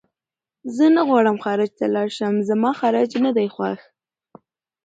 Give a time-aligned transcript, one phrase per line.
[0.75, 3.79] زه نه غواړم خارج ته لاړ شم زما خارج نه دی خوښ